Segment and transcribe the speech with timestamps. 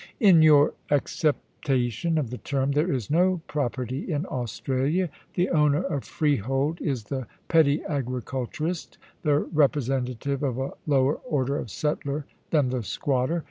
[0.19, 5.11] In your accep tation of the term, there is no property in Australia.
[5.35, 11.55] The owner of freehold is the petty agriculturist, the representa tive of a lower order
[11.59, 13.39] of settler than the squatter.